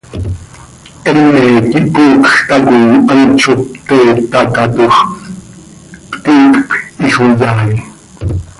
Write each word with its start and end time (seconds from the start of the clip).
Heme 1.03 1.43
quih 1.71 1.85
coocj 1.95 2.29
tacoi 2.47 2.85
hant 3.09 3.31
zo 3.43 3.53
pte 3.73 3.97
itacaatoj, 4.23 4.93
pti 6.11 6.33
iicp 6.53 7.03
ixoyai. 7.07 7.73